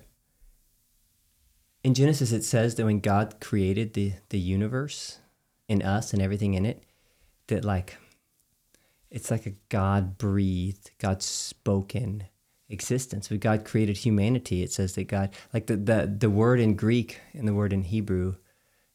[1.83, 5.17] In Genesis, it says that when God created the, the universe
[5.71, 6.83] and us and everything in it,
[7.47, 7.97] that like
[9.09, 12.25] it's like a God breathed, God spoken
[12.69, 13.29] existence.
[13.29, 17.19] When God created humanity, it says that God, like the, the, the word in Greek
[17.33, 18.35] and the word in Hebrew,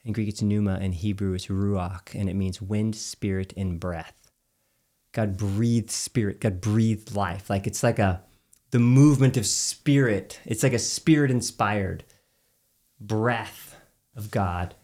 [0.04, 4.30] in Greek it's pneuma, in Hebrew it's ruach, and it means wind, spirit, and breath.
[5.12, 7.50] God breathed spirit, God breathed life.
[7.50, 8.22] Like it's like a,
[8.70, 10.40] the movement of spirit.
[10.44, 12.04] It's like a spirit inspired
[13.00, 13.76] breath
[14.14, 14.74] of God.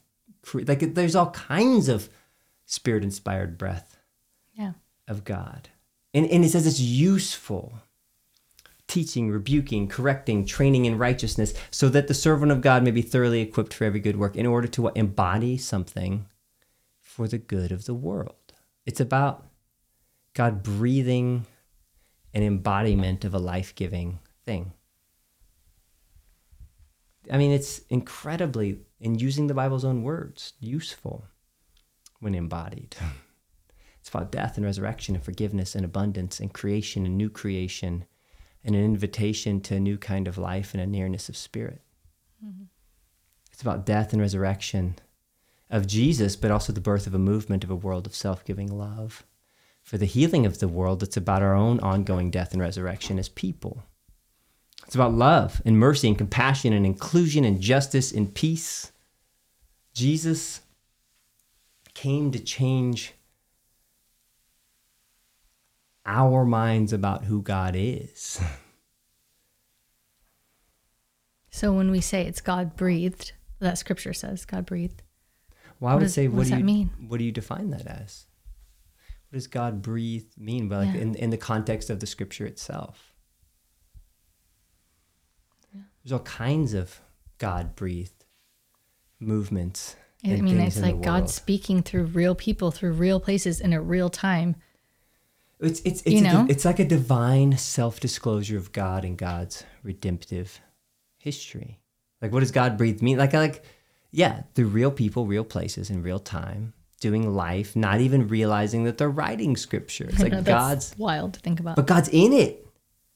[0.55, 2.09] Like there's all kinds of
[2.65, 3.99] spirit inspired breath
[4.55, 4.73] Yeah.
[5.09, 5.69] of God.
[6.15, 7.75] And, and it says it's useful.
[8.89, 13.41] Teaching, rebuking, correcting, training in righteousness, so that the servant of God may be thoroughly
[13.41, 14.97] equipped for every good work in order to what?
[14.97, 16.27] embody something
[17.01, 18.53] for the good of the world.
[18.85, 19.47] It's about
[20.35, 21.47] God breathing
[22.35, 24.73] an embodiment of a life giving thing.
[27.31, 31.27] I mean, it's incredibly, in using the Bible's own words, useful
[32.21, 32.97] when embodied.
[34.01, 38.05] It's about death and resurrection and forgiveness and abundance and creation and new creation
[38.65, 41.83] and an invitation to a new kind of life and a nearness of spirit.
[42.45, 42.65] Mm-hmm.
[43.53, 44.97] It's about death and resurrection
[45.71, 48.67] of Jesus, but also the birth of a movement of a world of self giving
[48.67, 49.25] love.
[49.85, 53.29] For the healing of the world, it's about our own ongoing death and resurrection as
[53.29, 53.85] people.
[54.93, 58.93] It's about love and mercy and compassion and inclusion and justice and peace.
[59.95, 60.61] Jesus
[61.95, 63.15] came to change
[66.05, 68.39] our minds about who God is.
[71.55, 75.03] So when we say it's God breathed, that scripture says God breathed.
[75.81, 76.91] Well, I What would does- say, what what, does do that you mean?
[77.09, 78.27] What do you define that as?
[79.29, 80.69] What does God breathe mean?
[80.69, 81.03] But like Yeah.
[81.03, 83.12] in in the context of the scripture itself,
[86.03, 87.01] there's all kinds of
[87.39, 88.25] God breathed
[89.21, 89.97] movements.
[90.25, 94.09] I mean, it's like God speaking through real people, through real places in a real
[94.09, 94.57] time.
[95.59, 96.47] It's it's it's, You a know?
[96.49, 100.61] it's like a divine self disclosure of God and God's redemptive
[101.19, 101.81] history.
[102.21, 103.19] Like, what does God breathe mean?
[103.19, 103.65] Like, like,
[104.13, 108.99] yeah, through real people, real places, in real time, doing life, not even realizing that
[108.99, 110.05] they're writing scripture.
[110.09, 111.77] It's like know, that's God's, wild to think about.
[111.77, 112.67] but God's in it.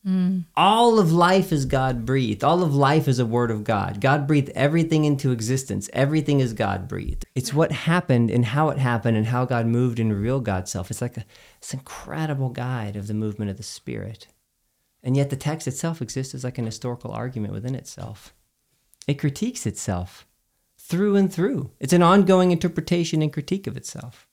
[0.07, 0.45] Mm.
[0.57, 2.45] All of life is God breathed.
[2.45, 4.01] All of life is a word of God.
[4.01, 5.91] God breathed everything into existence.
[5.93, 7.25] Everything is God breathed.
[7.35, 10.91] It's what happened and how it happened and how God moved and revealed God's self.
[10.93, 11.25] It's like a,
[11.61, 14.29] this incredible guide of the movement of the Spirit.
[15.03, 18.33] And yet the text itself exists as like an historical argument within itself.
[19.09, 20.25] It critiques itself
[20.79, 21.73] through and through.
[21.81, 24.29] It's an ongoing interpretation and critique of itself.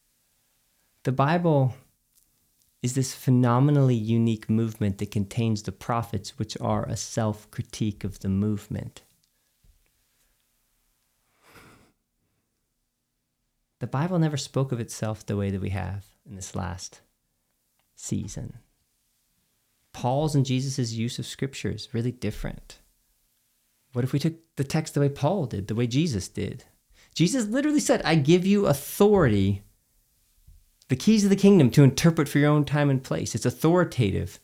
[1.04, 1.76] The Bible
[2.84, 8.19] is this phenomenally unique movement that contains the prophets, which are a self critique of
[8.19, 9.02] the movement.
[13.80, 17.02] The Bible never spoke of itself the way that we have in this last
[17.96, 18.60] season.
[19.93, 22.80] Paul's and Jesus' use of scripture is really different.
[23.93, 26.65] What if we took the text the way Paul did, the way Jesus did?
[27.13, 29.62] Jesus literally said, I give you authority
[30.94, 33.34] the keys of the kingdom to interpret for your own time and place.
[33.34, 34.40] It's authoritative.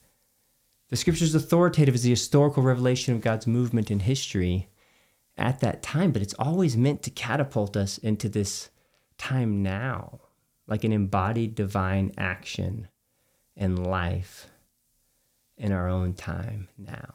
[0.88, 4.68] The scripture is authoritative as the historical revelation of God's movement in history.
[5.40, 8.68] at that time, but it's always meant to catapult us into this
[9.18, 10.20] time now,
[10.66, 12.88] like an embodied divine action
[13.56, 14.48] and life
[15.56, 17.14] in our own time now.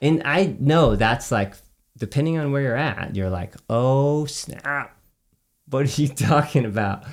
[0.00, 1.54] And I know that's like,
[1.96, 4.96] depending on where you're at, you're like, oh snap,
[5.72, 7.04] what are you talking about?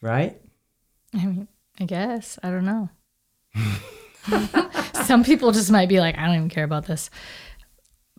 [0.00, 0.40] Right?
[1.14, 1.48] I mean,
[1.80, 2.38] I guess.
[2.42, 2.90] I don't know.
[5.04, 7.10] some people just might be like, I don't even care about this.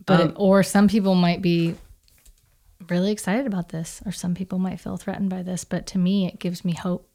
[0.04, 1.76] But Um, or some people might be
[2.88, 5.64] really excited about this, or some people might feel threatened by this.
[5.64, 7.08] But to me, it gives me hope.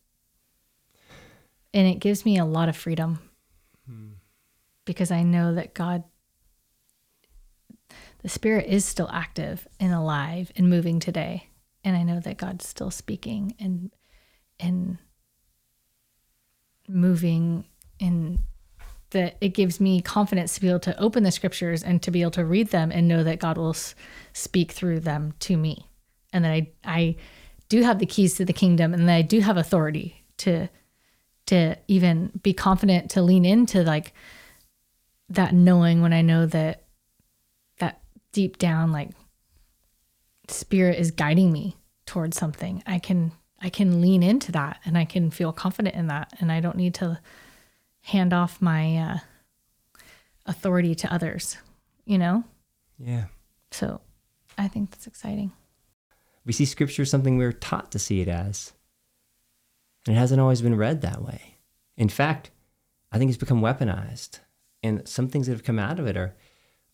[1.74, 3.20] And it gives me a lot of freedom.
[4.86, 6.04] Because I know that God
[8.26, 11.48] the spirit is still active and alive and moving today.
[11.84, 13.92] And I know that God's still speaking and
[14.60, 14.98] and
[16.88, 17.66] moving
[18.00, 18.40] and
[19.12, 22.24] that it gives me confidence to be able to open the scriptures and to be
[22.24, 23.94] able to read them and know that God will s-
[24.34, 25.88] speak through them to me
[26.34, 27.18] and that I I
[27.70, 30.68] do have the keys to the kingdom and that I do have authority to
[31.46, 34.16] to even be confident to lean into like
[35.30, 36.85] that knowing when I know that that
[38.36, 39.12] deep down like
[40.50, 45.06] spirit is guiding me towards something I can I can lean into that and I
[45.06, 47.20] can feel confident in that and I don't need to
[48.02, 49.18] hand off my uh,
[50.46, 51.58] authority to others,
[52.06, 52.44] you know?
[53.00, 53.26] Yeah.
[53.72, 54.02] So
[54.58, 55.54] I think that's exciting.
[56.46, 58.74] We see scripture as something we are taught to see it as.
[60.06, 61.56] And it hasn't always been read that way.
[61.98, 62.52] In fact,
[63.12, 64.40] I think it's become weaponized.
[64.84, 66.36] And some things that have come out of it are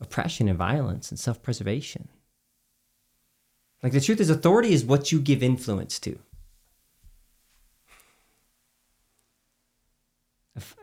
[0.02, 2.10] oppression and violence and self preservation.
[3.84, 6.20] Like the truth is, authority is what you give influence to.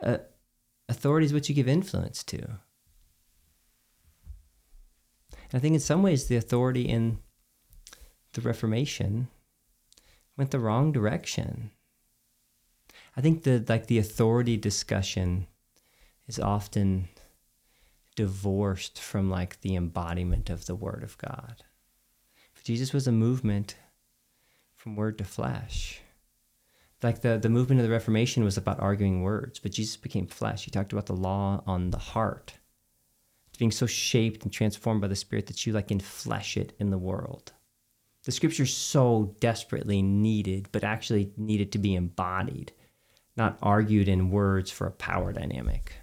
[0.03, 0.19] Uh,
[0.89, 2.39] authority is what you give influence to.
[5.51, 7.19] And I think in some ways, the authority in
[8.33, 9.29] the Reformation
[10.37, 11.71] went the wrong direction.
[13.17, 15.47] I think the like the authority discussion
[16.27, 17.09] is often
[18.19, 21.63] divorced from like the embodiment of the word of God.
[22.65, 23.77] Jesus was a movement
[24.75, 26.01] from word to flesh.
[27.01, 30.65] Like the, the movement of the Reformation was about arguing words, but Jesus became flesh.
[30.65, 32.55] He talked about the law on the heart.
[33.47, 36.91] It's being so shaped and transformed by the Spirit that you like enflesh it in
[36.91, 37.53] the world.
[38.25, 42.73] The scripture's so desperately needed, but actually needed to be embodied,
[43.37, 45.95] not argued in words for a power dynamic.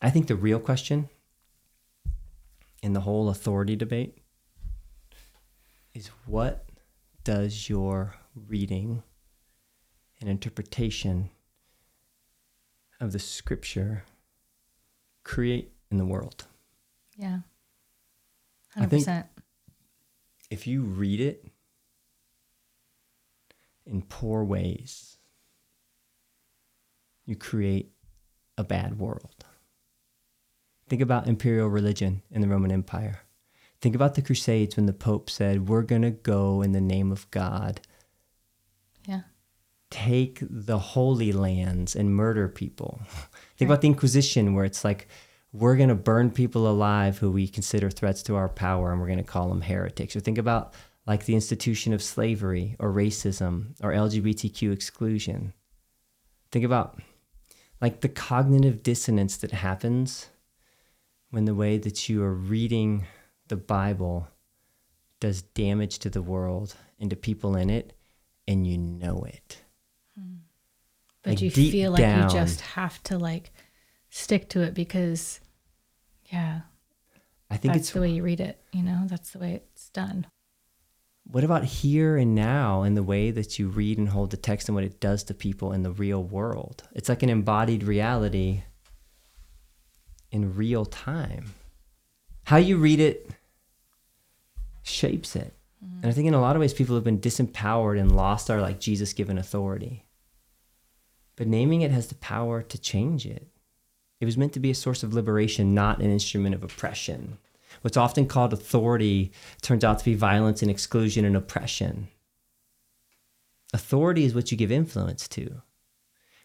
[0.00, 1.08] I think the real question
[2.82, 4.18] in the whole authority debate
[5.92, 6.66] is what
[7.24, 9.02] does your reading
[10.20, 11.30] and interpretation
[13.00, 14.04] of the scripture
[15.24, 16.46] create in the world?
[17.16, 17.40] Yeah.
[18.76, 19.28] I think- 100%.
[20.50, 21.44] if you read it
[23.84, 25.18] in poor ways,
[27.26, 27.92] you create
[28.56, 29.44] a bad world.
[30.88, 33.20] Think about imperial religion in the Roman Empire.
[33.80, 37.12] Think about the Crusades when the Pope said, We're going to go in the name
[37.12, 37.80] of God,
[39.06, 39.20] yeah.
[39.90, 43.00] take the holy lands and murder people.
[43.56, 43.74] Think Right.
[43.74, 45.08] about the Inquisition, where it's like,
[45.52, 49.06] we're going to burn people alive who we consider threats to our power and we're
[49.06, 50.14] going to call them heretics.
[50.14, 50.74] Or think about
[51.06, 55.54] like the institution of slavery or racism or LGBTQ exclusion.
[56.52, 57.00] Think about
[57.80, 60.28] like the cognitive dissonance that happens
[61.30, 63.06] when the way that you are reading
[63.48, 64.28] the Bible
[65.20, 67.92] does damage to the world and to people in it,
[68.46, 69.62] and you know it.
[70.18, 70.36] Hmm.
[71.22, 72.22] But Like, you feel like down.
[72.24, 73.52] you just have to like
[74.10, 75.40] stick to it because,
[76.26, 76.60] yeah,
[77.50, 78.62] I think that's it's the way you read it.
[78.72, 80.26] You know, that's the way it's done.
[81.24, 84.68] what about here and now and the way that you read and hold the text
[84.68, 86.84] and what it does to people in the real world?
[86.94, 88.62] It's like an embodied reality
[90.30, 91.54] in real time.
[92.44, 93.30] How you read it
[94.82, 95.54] shapes it.
[95.84, 96.02] Mm-hmm.
[96.02, 98.60] And I think in a lot of ways people have been disempowered and lost our
[98.60, 100.04] like Jesus given authority.
[101.36, 103.48] But naming it has the power to change it.
[104.20, 107.38] It was meant to be a source of liberation, not an instrument of oppression.
[107.82, 109.30] What's often called authority
[109.62, 112.08] turns out to be violence and exclusion and oppression.
[113.72, 115.62] Authority is what you give influence to.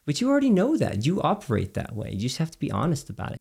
[0.06, 1.06] But you already know that.
[1.06, 2.12] You operate that way.
[2.12, 3.40] You just have to be honest about it.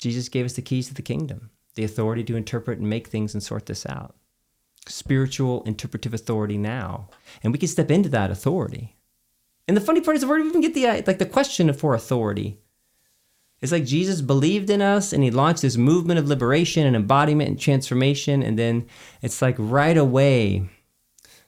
[0.00, 3.34] Jesus gave us the keys to the kingdom, the authority to interpret and make things
[3.34, 4.16] and sort this out.
[4.86, 7.08] Spiritual interpretive authority now.
[7.42, 8.96] And we can step into that authority.
[9.68, 11.94] And the funny part is, where do we even get the like the question for
[11.94, 12.58] authority?
[13.60, 17.50] It's like Jesus believed in us and he launched this movement of liberation and embodiment
[17.50, 18.42] and transformation.
[18.42, 18.86] And then
[19.20, 20.68] it's like right away,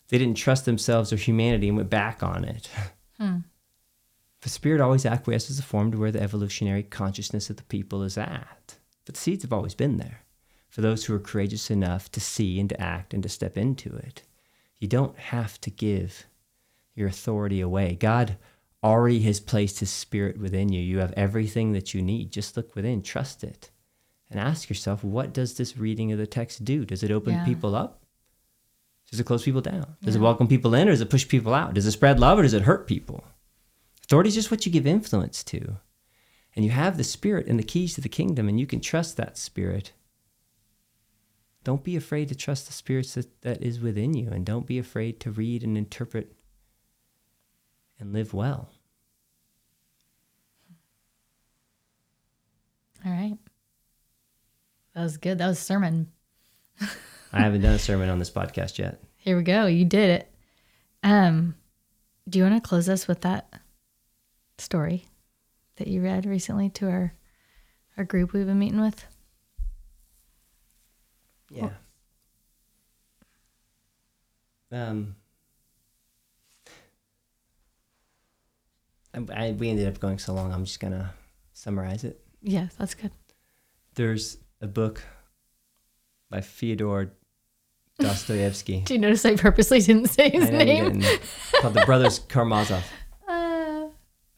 [0.09, 2.69] they didn't trust themselves or humanity and went back on it.
[3.19, 3.39] Hmm.
[4.43, 8.19] The spirit always acquiesces a form to where the evolutionary consciousness of the people is
[8.19, 8.77] at.
[9.05, 10.23] But the seeds have always been there
[10.69, 13.95] for those who are courageous enough to see and to act and to step into
[13.97, 14.23] it.
[14.79, 16.27] You don't have to give
[16.95, 17.95] your authority away.
[17.95, 18.37] God
[18.83, 20.81] already has placed his spirit within you.
[20.81, 22.33] You have everything that you need.
[22.33, 23.71] Just look within, trust it,
[24.29, 26.85] and ask yourself, what does this reading of the text do?
[26.85, 27.45] Does it open yeah.
[27.45, 28.03] people up?
[29.09, 29.95] Does it close people down?
[30.03, 30.21] Does yeah.
[30.21, 31.75] it welcome people in or does it push people out?
[31.75, 33.23] Does it spread love or does it hurt people?
[34.05, 35.77] Authority is just what you give influence to.
[36.55, 39.17] And you have the Spirit and the keys to the kingdom, and you can trust
[39.17, 39.93] that Spirit.
[41.65, 44.79] Don't be afraid to trust the Spirit that, that is within you, and don't be
[44.79, 46.35] afraid to read and interpret
[47.99, 48.71] and live well.
[53.05, 53.39] All right.
[54.95, 55.39] That was good.
[55.39, 56.09] That was sermon.
[57.33, 59.03] I haven't done a sermon on this podcast yet.
[59.17, 59.67] Here we go.
[59.67, 60.35] You did it.
[61.03, 61.55] Um,
[62.29, 63.62] do you want to close us with that
[64.59, 65.07] story
[65.77, 67.15] that you read recently to our
[67.97, 69.05] our group we've been meeting with?
[71.51, 71.71] Yeah.
[74.71, 75.17] Um.
[79.15, 80.53] I, I, we ended up going so long.
[80.53, 81.13] I'm just gonna
[81.53, 82.21] summarize it.
[82.41, 83.11] Yeah, that's good.
[83.95, 85.03] There's a book
[86.31, 87.13] by Fyodor
[87.99, 88.81] Dostoevsky.
[88.81, 91.03] Do you notice I purposely didn't say his name?
[91.61, 92.83] called The Brothers Karamazov.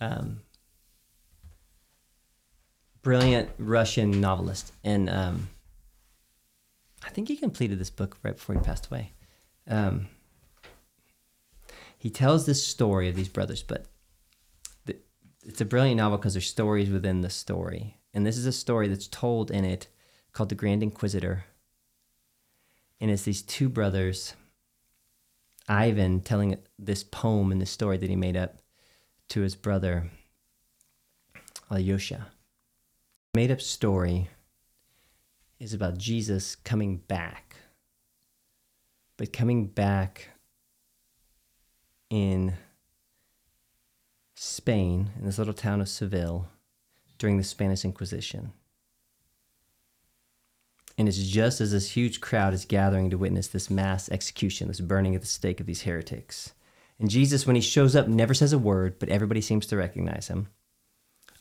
[0.00, 0.40] Um,
[3.02, 5.48] brilliant Russian novelist, and um,
[7.04, 9.12] I think he completed this book right before he passed away.
[9.68, 10.08] Um,
[11.96, 13.86] he tells this story of these brothers, but
[14.84, 14.96] the,
[15.44, 18.88] it's a brilliant novel because there's stories within the story, and this is a story
[18.88, 19.88] that's told in it
[20.32, 21.44] called The Grand Inquisitor.
[23.00, 24.34] And it's these two brothers,
[25.68, 28.56] Ivan telling this poem and this story that he made up
[29.28, 30.10] to his brother
[31.70, 32.28] Alyosha.
[33.34, 34.28] Made up story
[35.58, 37.56] is about Jesus coming back,
[39.16, 40.28] but coming back
[42.10, 42.54] in
[44.34, 46.48] Spain, in this little town of Seville,
[47.18, 48.52] during the Spanish Inquisition.
[50.96, 54.80] And it's just as this huge crowd is gathering to witness this mass execution, this
[54.80, 56.52] burning at the stake of these heretics.
[56.98, 60.28] And Jesus, when he shows up, never says a word, but everybody seems to recognize
[60.28, 60.48] him.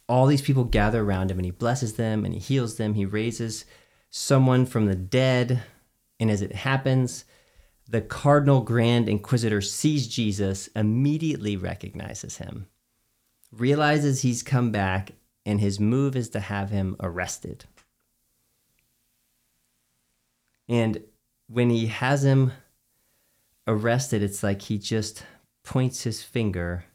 [0.10, 2.95] All these people gather around him and he blesses them and he heals them.
[2.95, 3.66] He raises
[4.10, 5.64] someone from the dead.
[6.20, 7.26] And as it happens,
[7.88, 12.68] the Cardinal Grand Inquisitor sees Jesus, immediately recognizes him,
[13.51, 15.12] realizes he's come back,
[15.45, 17.66] and his move is to have him arrested.
[20.70, 21.04] And
[21.47, 22.54] when he has him
[23.68, 25.24] arrested, it's like he just
[25.64, 26.86] points his finger.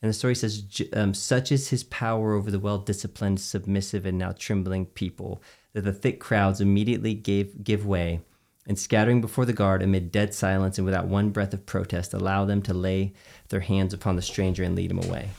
[0.00, 4.18] And the story says, um, Such is his power over the well disciplined, submissive, and
[4.18, 5.42] now trembling people
[5.72, 8.20] that the thick crowds immediately gave, give way
[8.66, 12.44] and scattering before the guard amid dead silence and without one breath of protest, allow
[12.44, 13.12] them to lay
[13.48, 15.30] their hands upon the stranger and lead him away.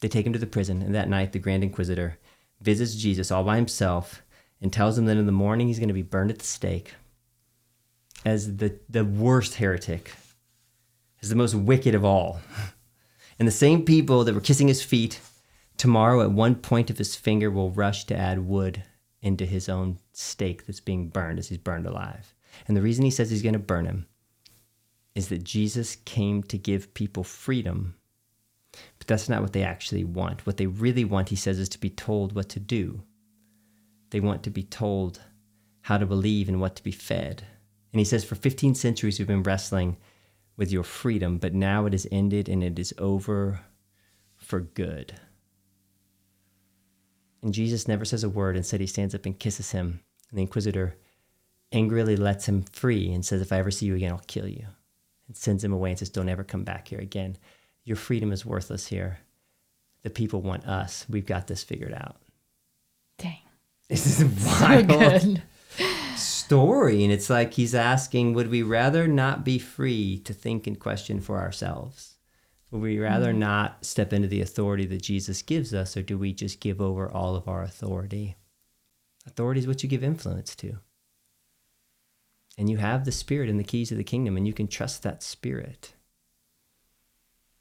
[0.00, 2.18] They take him to the prison, and that night the Grand Inquisitor
[2.60, 4.22] visits Jesus all by himself
[4.60, 6.94] and tells him that in the morning he's going to be burned at the stake
[8.24, 10.12] as the, the worst heretic,
[11.26, 12.40] as the most wicked of all.
[13.38, 15.20] And the same people that were kissing his feet
[15.76, 18.82] tomorrow at one point of his finger will rush to add wood
[19.20, 22.34] into his own stake that's being burned as he's burned alive.
[22.66, 24.06] And the reason he says he's going to burn him
[25.14, 27.96] is that Jesus came to give people freedom.
[28.98, 30.46] But that's not what they actually want.
[30.46, 33.02] What they really want, he says, is to be told what to do.
[34.10, 35.20] They want to be told
[35.82, 37.44] how to believe and what to be fed.
[37.92, 39.96] And he says, For 15 centuries, we've been wrestling
[40.56, 43.60] with your freedom, but now it is ended and it is over
[44.36, 45.14] for good.
[47.42, 48.56] And Jesus never says a word.
[48.56, 50.00] Instead, he stands up and kisses him.
[50.30, 50.96] And the inquisitor
[51.72, 54.66] angrily lets him free and says, If I ever see you again, I'll kill you.
[55.28, 57.36] And sends him away and says, Don't ever come back here again.
[57.84, 59.18] Your freedom is worthless here.
[60.02, 61.06] The people want us.
[61.08, 62.16] We've got this figured out.
[63.18, 63.38] Dang.
[63.88, 64.24] This is
[64.60, 65.36] wild so
[66.46, 67.04] story.
[67.04, 71.20] And it's like he's asking, would we rather not be free to think and question
[71.20, 72.14] for ourselves?
[72.70, 73.40] Would we rather mm-hmm.
[73.40, 77.10] not step into the authority that Jesus gives us, or do we just give over
[77.10, 78.36] all of our authority?
[79.26, 80.78] Authority is what you give influence to.
[82.58, 85.02] And you have the Spirit and the keys of the kingdom, and you can trust
[85.02, 85.94] that Spirit.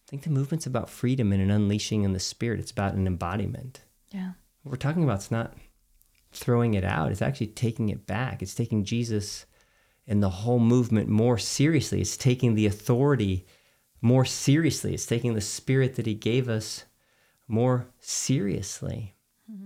[0.08, 3.08] I think the movement's about freedom and an unleashing in the Spirit, it's about an
[3.08, 3.82] embodiment.
[4.12, 4.32] Yeah
[4.66, 5.54] what we're talking about it's not
[6.36, 8.42] throwing it out, it's actually taking it back.
[8.42, 9.46] It's taking Jesus
[10.08, 12.02] and the whole movement more seriously.
[12.02, 13.46] It's taking the authority
[14.02, 14.94] more seriously.
[14.94, 16.86] It's taking the spirit that he gave us
[17.48, 19.16] more seriously.
[19.52, 19.66] Mm-hmm.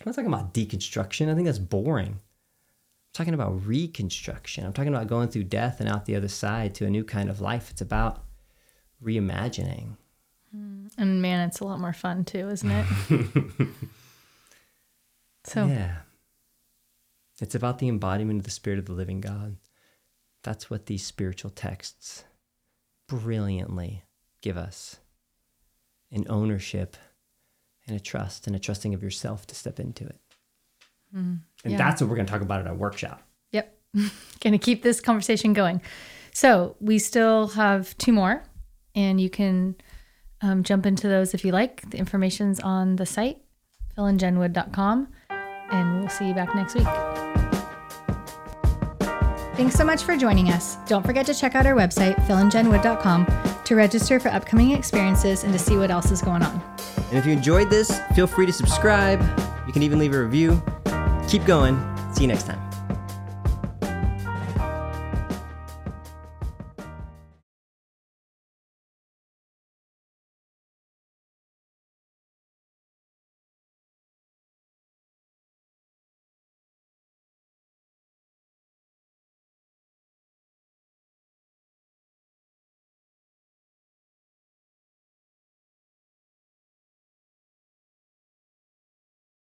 [0.00, 1.30] I'm not talking about deconstruction.
[1.30, 2.20] I think that's boring.
[2.20, 4.64] I'm talking about reconstruction.
[4.64, 7.28] I'm talking about going through death and out the other side to a new kind
[7.28, 7.70] of life.
[7.70, 8.22] It's about
[9.02, 9.96] reimagining.
[10.56, 10.90] Mm.
[10.96, 12.86] And man, it's a lot more fun too, isn't it?
[15.48, 15.98] so, yeah.
[17.40, 19.56] It's about the embodiment of the Spirit of the living God.
[20.42, 22.24] That's what these spiritual texts
[23.08, 24.02] brilliantly
[24.42, 24.96] give us
[26.10, 26.96] an ownership
[27.86, 30.20] and a trust and a trusting of yourself to step into it.
[31.14, 31.78] Mm, and yeah.
[31.78, 33.22] that's what we're going to talk about at our workshop.
[33.52, 33.74] Yep.
[34.40, 35.80] going to keep this conversation going.
[36.32, 38.44] So we still have two more,
[38.94, 39.76] and you can
[40.42, 41.90] um, jump into those if you like.
[41.90, 43.38] The information's on the site,
[43.96, 45.08] philandjenwood.com,
[45.70, 46.86] and we'll see you back next week.
[49.58, 50.76] Thanks so much for joining us.
[50.86, 53.26] Don't forget to check out our website, philandjenwood.com,
[53.64, 56.62] to register for upcoming experiences and to see what else is going on.
[57.08, 59.20] And if you enjoyed this, feel free to subscribe.
[59.66, 60.62] You can even leave a review.
[61.28, 61.76] Keep going.
[62.14, 62.67] See you next time.